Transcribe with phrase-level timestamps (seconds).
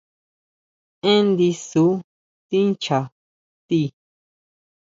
[1.11, 1.85] Énn ndisu
[2.49, 2.99] tincha
[3.67, 3.81] ti.